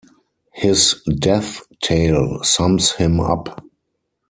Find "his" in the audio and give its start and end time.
0.55-0.99